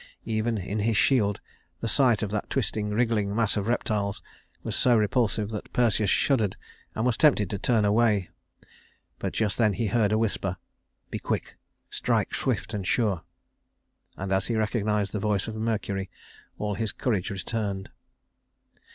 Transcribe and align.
Even 0.25 0.57
in 0.57 0.79
his 0.79 0.97
shield 0.97 1.41
the 1.79 1.87
sight 1.87 2.23
of 2.23 2.31
that 2.31 2.49
twisting, 2.49 2.89
wriggling 2.89 3.35
mass 3.35 3.55
of 3.55 3.67
reptiles 3.67 4.19
was 4.63 4.75
so 4.75 4.97
repulsive 4.97 5.51
that 5.51 5.71
Perseus 5.73 6.09
shuddered 6.09 6.57
and 6.95 7.05
was 7.05 7.15
tempted 7.17 7.51
to 7.51 7.59
turn 7.59 7.85
away; 7.85 8.31
but 9.19 9.31
just 9.31 9.59
then 9.59 9.73
he 9.73 9.85
heard 9.85 10.11
a 10.11 10.17
whisper. 10.17 10.57
"Be 11.11 11.19
quick. 11.19 11.55
Strike 11.91 12.33
swift 12.33 12.73
and 12.73 12.87
sure;" 12.87 13.21
and 14.17 14.31
as 14.31 14.47
he 14.47 14.55
recognized 14.55 15.11
the 15.11 15.19
voice 15.19 15.47
of 15.47 15.53
Mercury, 15.53 16.09
all 16.57 16.73
his 16.73 16.91
courage 16.91 17.29
returned. 17.29 17.91